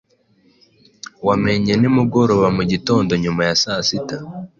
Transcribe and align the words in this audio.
Wamenye 1.27 1.73
nimugorobamugitondonyuma 1.77 3.41
ya 3.49 3.55
saa 3.63 3.81
sita 3.87 4.15